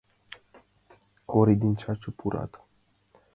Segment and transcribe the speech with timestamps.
[1.29, 2.51] Кори ден Чачу пурат.